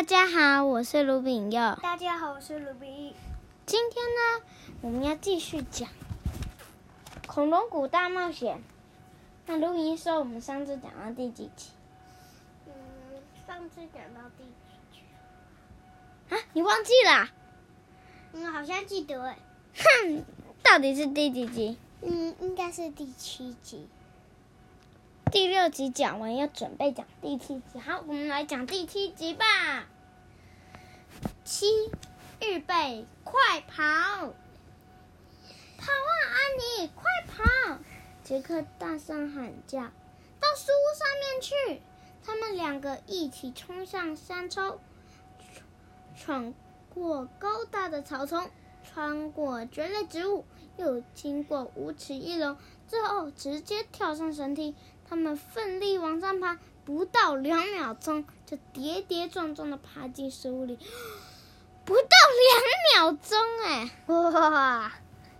[0.00, 1.78] 大家好，我是卢炳佑。
[1.82, 3.14] 大家好，我是卢炳义。
[3.66, 4.46] 今天呢，
[4.80, 5.86] 我们要继续讲
[7.26, 8.56] 《恐龙谷大冒险》。
[9.44, 11.68] 那卢炳义说，我们上次讲到第几集？
[12.66, 12.72] 嗯，
[13.46, 14.50] 上次讲到第几
[14.90, 16.34] 集？
[16.34, 17.28] 啊，你忘记了？
[18.32, 19.36] 嗯，好像记得哎。
[19.76, 20.24] 哼，
[20.62, 21.76] 到底是第几集？
[22.00, 23.86] 嗯，应该是第七集。
[25.30, 27.78] 第六集讲完，要准备讲第七集。
[27.78, 29.86] 好，我们来讲第七集吧。
[31.44, 31.66] 七，
[32.40, 33.82] 预备，快跑！
[35.78, 37.78] 跑啊，安妮，快跑！
[38.24, 41.82] 杰克大声喊叫，到树屋上面去。
[42.24, 44.80] 他们两个一起冲向山丘，
[46.16, 46.52] 闯
[46.92, 48.50] 过高大的草丛，
[48.82, 50.44] 穿过蕨类植物，
[50.76, 52.56] 又经过无齿翼龙，
[52.88, 54.74] 最后直接跳上绳梯。
[55.10, 60.78] 他们奋力往上爬，不到两秒钟就跌跌撞撞的爬进食物里。
[61.84, 62.02] 不到
[62.94, 64.92] 两秒钟，哎，哇，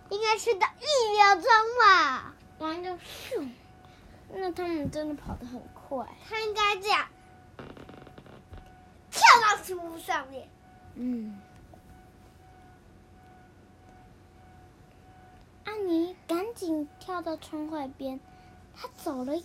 [0.09, 1.43] 应该是到一秒钟
[1.79, 2.35] 吧。
[2.59, 3.47] 然后就咻，
[4.33, 6.05] 那他们真的跑得很快。
[6.27, 7.07] 他应该这样，
[9.09, 10.49] 跳到食物上面。
[10.95, 11.39] 嗯。
[15.63, 18.19] 安妮赶紧跳到窗外边。
[18.75, 19.43] 他走了耶！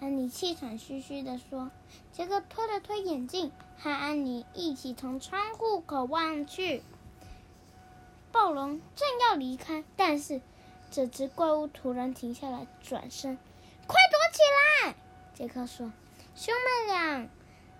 [0.00, 1.70] 安妮气喘吁吁地说。
[2.12, 6.82] 杰克推了推眼镜，和安妮一起从窗户口望去。
[8.32, 10.40] 暴龙正要离开，但是
[10.90, 13.38] 这只怪物突然停下来，转身，
[13.86, 14.94] 快躲起来！
[15.34, 15.92] 杰克说。
[16.34, 17.28] 兄妹俩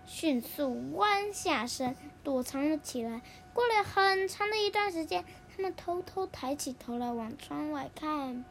[0.05, 3.21] 迅速弯下身，躲藏了起来。
[3.53, 5.23] 过了很长的一段时间，
[5.55, 8.43] 他们偷偷抬起头来往窗外看。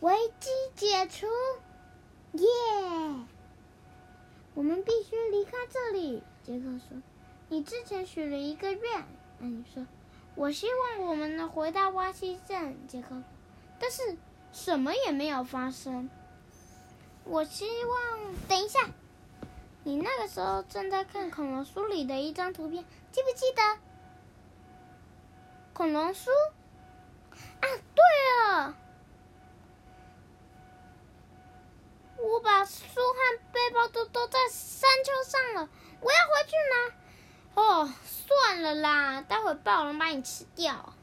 [0.00, 1.26] 危机解除，
[2.32, 2.46] 耶、
[4.54, 6.22] 我们必须离开这里。
[6.42, 7.00] 杰克说
[7.48, 9.04] ：“你之前许了一个愿。”
[9.40, 9.86] 安妮说
[10.34, 13.22] ：“我希望我们能回到挖西镇。”杰克，
[13.78, 14.16] 但是
[14.52, 16.10] 什么也没有发生。
[17.24, 18.34] 我希望……
[18.48, 18.90] 等一下，
[19.84, 23.78] 你那个时候正在看恐龙书里的一张图片，记不记得？
[25.72, 26.30] 恐龙书。
[27.62, 28.04] 啊，对
[28.58, 28.74] 了，
[32.18, 35.68] 我把书和背包都都在山丘上了，
[36.00, 37.62] 我要回去拿。
[37.62, 40.94] 哦，算了啦，待会暴龙把你吃掉。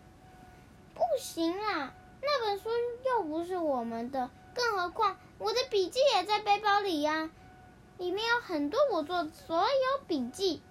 [0.93, 2.69] 不行啊，那本书
[3.05, 7.29] 又不是我们的，更何况我的笔记也在背包里呀，
[7.97, 10.61] 里面有很多我做的所有笔记。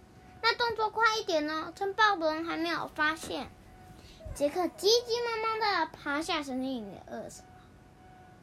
[0.42, 3.50] 那动作快一点呢，趁暴龙还没有发现。
[4.38, 7.48] 杰克急急忙忙的爬下绳梯，你饿什么？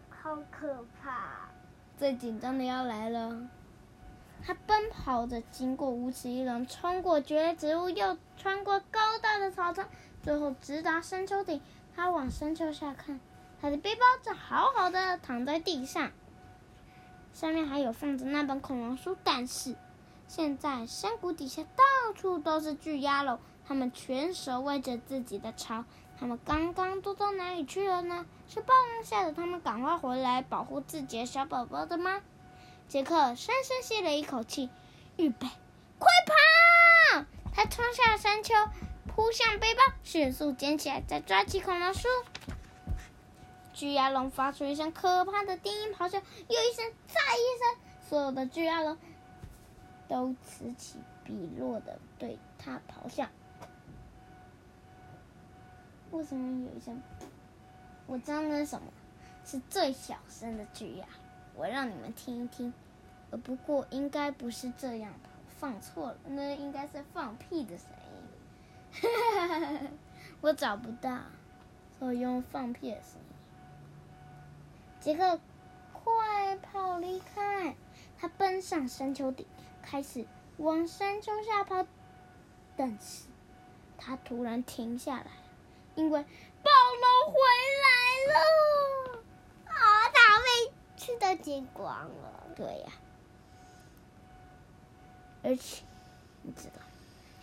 [0.10, 1.48] 好可怕！
[1.98, 3.48] 最紧张的要来了。
[4.44, 9.86] 他奔跑着经过无齿翼龙，穿过蕨类植物，又穿过高大的草丛，
[10.22, 11.62] 最后直达山丘顶。
[11.96, 13.22] 他往山丘下看，
[13.62, 16.12] 他的背包正好好的躺在地上，
[17.32, 19.16] 上面还有放着那本恐龙书。
[19.24, 19.78] 但是
[20.28, 23.40] 现在山谷底下到处都是巨鸭龙。
[23.68, 25.84] 他们全守卫着自己的巢，
[26.20, 28.26] 他们刚刚都到哪里去了呢？
[28.48, 32.22] 是暴龙吓得他们赶快回来保护自己的小宝宝的吗？
[32.88, 34.70] 杰克深深吸了一口气，
[35.18, 35.48] 预备，
[35.98, 37.26] 快跑！
[37.52, 38.54] 他冲下山丘，
[39.08, 42.08] 扑向背包，迅速捡起来，再抓起恐龙书。
[43.74, 48.98] 巨鸭龙发出一声可怕的低音咆哮，又一声，再一声，所有的巨鸭龙
[50.08, 53.28] 都此起彼落的对他咆哮。
[56.16, 57.02] 为什么有一声？
[58.08, 58.88] 我知道那什么，
[59.44, 61.06] 是最小声的巨鸭。
[61.56, 62.74] 我让你们听一听。
[63.32, 67.88] 呃，不过应该不是这样的，放错了，那应该是放屁的声
[69.02, 69.90] 音。
[70.40, 71.20] 我找不到，
[72.00, 73.36] 所以用放屁的声音。
[75.02, 75.42] 杰克，
[75.92, 77.76] 快跑离开！
[78.18, 79.46] 他奔上山丘顶，
[79.82, 80.26] 开始
[80.58, 81.86] 往山丘下跑，
[82.78, 83.26] 但是
[83.98, 85.28] 他突然停下来。
[85.96, 86.26] 因为
[86.64, 87.40] 暴龙回
[87.84, 89.20] 来了，
[89.66, 89.74] 啊，
[90.14, 90.46] 它被
[90.98, 92.44] 吃的精光了。
[92.56, 92.92] 对呀，
[95.44, 95.84] 而且
[96.42, 96.82] 你知道，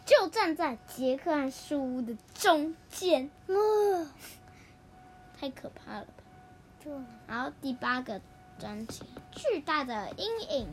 [0.05, 4.09] 就站在杰克和树屋的中间，呃，
[5.39, 6.13] 太可怕了吧？
[6.83, 6.93] 对。
[7.27, 8.21] 然后第八个
[8.59, 10.69] 专辑，巨大的阴影。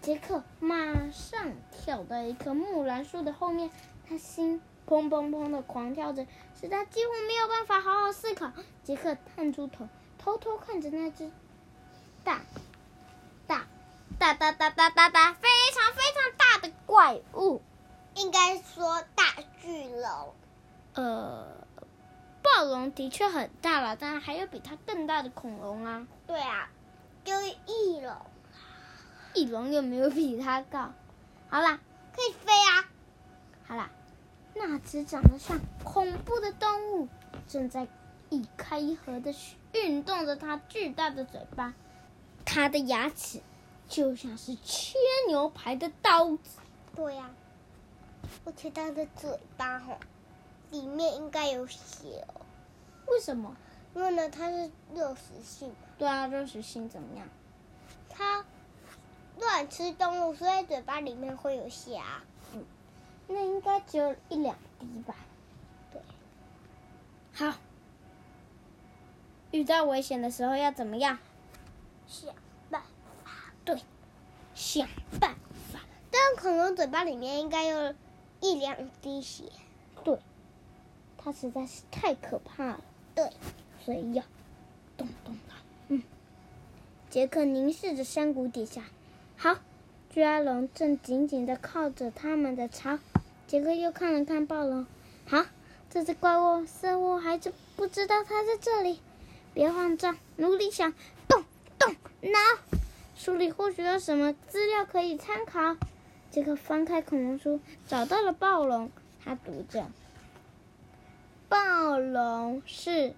[0.00, 3.70] 杰克马上跳到一棵木兰树的后面，
[4.08, 4.60] 他心
[4.92, 6.26] 砰砰砰的狂跳着。
[6.60, 8.52] 使他几乎没有办法好好思考。
[8.84, 11.30] 杰克探出头，偷偷看着那只
[12.22, 12.40] 大、
[13.46, 13.66] 大、
[14.18, 17.62] 大大大大大大，非常非常大的怪物，
[18.14, 19.24] 应该说大
[19.60, 20.34] 巨龙。
[20.94, 21.46] 呃，
[22.42, 26.06] 暴龙的确很大了，但还有比它更大的恐龙啊。
[26.26, 26.68] 对啊，
[27.24, 28.14] 就是翼龙。
[29.34, 30.92] 翼龙又没有比它高。
[31.48, 31.80] 好啦，
[32.14, 32.84] 可以飞啊。
[33.66, 33.90] 好啦，
[34.54, 37.08] 那只长得像恐怖的动物，
[37.48, 37.88] 正在
[38.30, 39.34] 一开一合的
[39.72, 41.74] 运动着它巨大的嘴巴，
[42.44, 43.40] 它的牙齿
[43.88, 46.58] 就像是切牛排的刀子。
[46.94, 47.34] 对呀、啊，
[48.44, 49.98] 我觉得它的嘴巴哈，
[50.70, 52.42] 里面应该有血哦。
[53.06, 53.56] 为什么？
[53.94, 55.74] 因为呢，它是肉食性。
[55.98, 57.26] 对啊，肉食性怎么样？
[58.08, 58.44] 它
[59.38, 62.22] 乱吃动物，所以嘴巴里面会有血啊。
[63.32, 65.14] 嗯，那应该只有一两滴吧。
[65.90, 66.00] 对。
[67.32, 67.58] 好。
[69.50, 71.18] 遇到危险的时候要怎么样？
[72.06, 72.34] 想
[72.70, 72.82] 办
[73.24, 73.30] 法。
[73.64, 73.80] 对，
[74.54, 74.88] 想
[75.20, 75.34] 办
[75.70, 75.80] 法。
[76.10, 77.94] 但恐龙嘴巴里面应该有
[78.40, 79.44] 一两滴血。
[80.04, 80.18] 对，
[81.18, 82.80] 它实在是太可怕了。
[83.14, 83.30] 对，
[83.84, 84.24] 所以要
[84.96, 85.54] 咚咚的。
[85.88, 86.02] 嗯，
[87.10, 88.84] 杰克凝视着山谷底下，
[89.36, 89.58] 好，
[90.08, 92.98] 巨阿龙正紧紧的靠着他们的巢。
[93.52, 94.86] 杰克又看了看暴龙，
[95.26, 95.44] 好，
[95.90, 98.98] 这只怪物似乎还是不知道它在这里。
[99.52, 100.94] 别慌张，努力想，
[101.28, 101.44] 动
[101.78, 102.38] 动脑，
[103.14, 105.76] 书里或许有什么资料可以参考。
[106.30, 108.90] 杰克翻开恐龙书，找到了暴龙。
[109.22, 109.84] 他读着
[111.50, 113.12] ：“暴龙是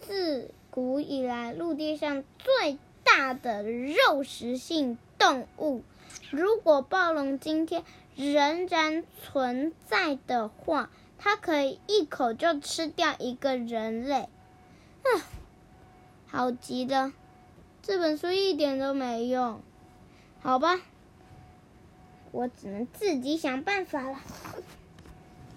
[0.00, 5.82] 自古以来陆地上最大的肉食性动物。
[6.30, 7.82] 如果暴龙今天
[8.16, 14.28] 仍然存在的话，它可以一口就吃掉一个人类。”
[15.04, 15.22] 嗯。
[16.26, 17.12] 好极了，
[17.80, 19.60] 这本书一点都没用，
[20.40, 20.80] 好吧，
[22.32, 24.18] 我只能自己想办法了。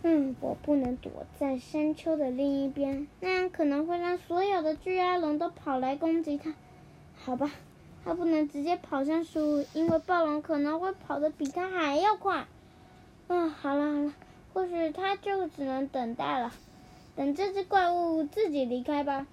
[0.03, 6.53] 嗯，我不能躲在山丘的另一边，那样可能会让所有的巨阿龙都跑来攻击它。
[7.15, 7.49] 好吧，
[8.05, 12.47] 它不能直接跑向树，因为暴龙可能会跑得比它还要快。
[13.27, 14.13] 嗯，好了好了，
[14.53, 16.53] 或许它就只能等待了，
[17.15, 19.27] 等这只怪物自己离开吧。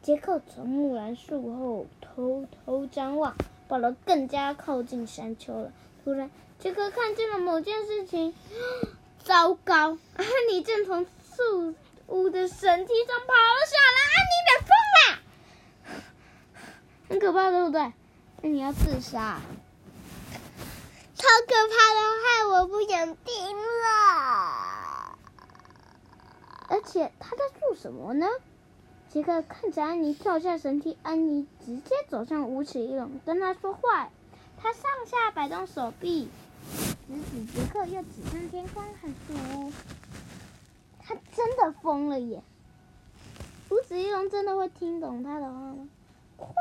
[0.00, 3.36] 杰克从木兰树后偷偷张望，
[3.66, 5.72] 暴龙更加靠近山丘了。
[6.02, 8.34] 突然，杰克看见了某件事情，
[9.22, 9.98] 糟糕！
[10.14, 11.74] 安妮正从树
[12.06, 13.98] 屋的绳梯上跑了下来。
[14.14, 15.20] 安妮，你疯了！
[17.08, 17.92] 很可怕，对不对？
[18.40, 19.38] 那你要自杀？
[21.14, 25.18] 超可怕的，害我不想听了。
[26.68, 28.26] 而且他在做什么呢？
[29.10, 34.08] 杰克看着安妮跳下神梯，安妮直接走向无齿翼龙，跟他说话。
[34.56, 36.30] 他上下摆动手臂，
[37.06, 39.72] 指指杰克，又指向天空和树屋。
[40.98, 42.42] 他真的疯了耶！
[43.68, 45.88] 无齿翼龙真的会听懂他的话吗？
[46.38, 46.54] 快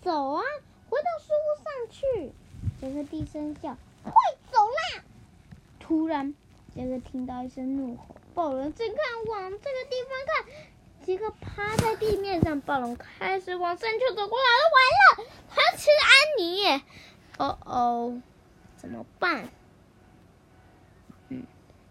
[0.00, 0.42] 走啊，
[0.88, 2.32] 回到树屋上去！
[2.80, 4.12] 杰克低声叫：“快
[4.50, 5.04] 走啦！”
[5.80, 6.34] 突然，
[6.74, 10.46] 杰克听到一声怒吼，暴龙正看往这个地方看。
[11.04, 14.70] 杰克趴在地面上，暴龙开始往山丘走过来了。
[14.72, 16.82] 完了，他要吃安妮！
[17.36, 18.22] 哦哦，
[18.78, 19.50] 怎么办？
[21.28, 21.46] 嗯，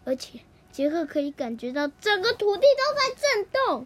[0.06, 0.40] 而且
[0.72, 3.86] 杰克可以感觉到整个土地都在震动。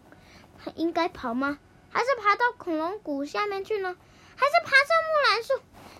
[0.64, 1.58] 他应该跑吗？
[1.90, 3.96] 还是爬到恐龙谷下面去呢？
[4.36, 5.52] 还是爬上木兰树？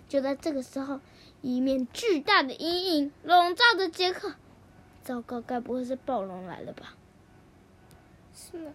[0.08, 1.00] 就在这个时候，
[1.42, 4.34] 一面巨大的阴影笼罩着杰克。
[5.02, 6.94] 糟糕，该不会是暴龙来了吧？
[8.34, 8.72] 是吗？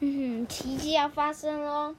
[0.00, 1.94] 嗯，奇迹要发生喽！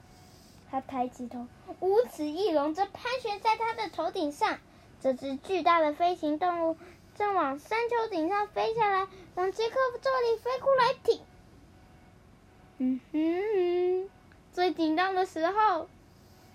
[0.70, 1.46] 他抬起头，
[1.80, 4.58] 五齿翼龙正盘旋在他的头顶上。
[5.00, 6.76] 这只巨大的飞行动物
[7.16, 11.20] 正往山丘顶上飞下来，往杰克这里飞过来停。
[12.78, 14.08] 嗯哼，
[14.52, 15.88] 最紧张的时候，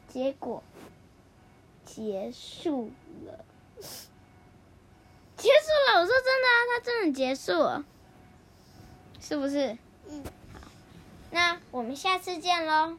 [0.07, 0.63] 结果
[1.85, 2.91] 结束
[3.25, 3.45] 了。
[5.35, 5.99] 结束了！
[5.99, 7.83] 我说真的啊，它真的结束了，
[9.19, 9.77] 是不是？
[10.07, 10.23] 嗯。
[10.53, 10.61] 好
[11.31, 12.97] 那我们下次见喽。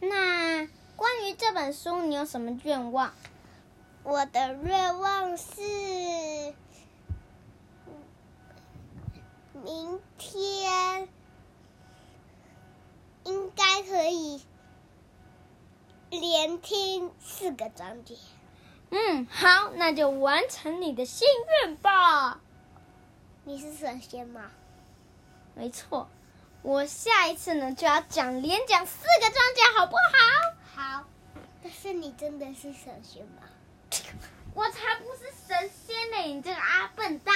[0.00, 3.14] 那关于这本书，你有什么愿望？
[4.02, 5.52] 我的愿望是
[9.64, 10.36] 明天
[16.56, 18.14] 听四个章节。
[18.90, 21.26] 嗯，好，那就完成你的心
[21.62, 22.40] 愿吧。
[23.44, 24.50] 你是神仙吗？
[25.54, 26.08] 没错。
[26.62, 29.94] 我下一次呢就要讲连讲四个章节，好不
[30.74, 30.74] 好？
[30.74, 31.04] 好。
[31.62, 33.42] 但是你真的是神仙吗？
[34.54, 36.16] 我才不是神仙呢！
[36.26, 37.34] 你这个阿笨蛋！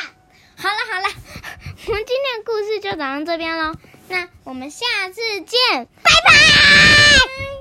[0.57, 1.09] 好了好了，
[1.87, 3.75] 我们今天的故事就讲到这边喽。
[4.09, 7.51] 那我们下次见，拜拜。